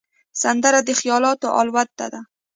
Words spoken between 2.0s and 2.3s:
ده